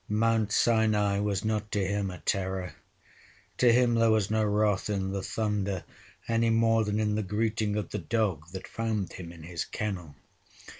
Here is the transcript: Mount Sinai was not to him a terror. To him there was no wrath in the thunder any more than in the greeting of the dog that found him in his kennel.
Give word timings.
Mount 0.09 0.51
Sinai 0.51 1.19
was 1.19 1.45
not 1.45 1.71
to 1.73 1.85
him 1.85 2.09
a 2.09 2.17
terror. 2.17 2.73
To 3.59 3.71
him 3.71 3.93
there 3.93 4.09
was 4.09 4.31
no 4.31 4.43
wrath 4.43 4.89
in 4.89 5.11
the 5.11 5.21
thunder 5.21 5.83
any 6.27 6.49
more 6.49 6.83
than 6.85 6.99
in 6.99 7.13
the 7.13 7.21
greeting 7.21 7.75
of 7.75 7.91
the 7.91 7.99
dog 7.99 8.47
that 8.51 8.67
found 8.67 9.13
him 9.13 9.31
in 9.31 9.43
his 9.43 9.63
kennel. 9.63 10.15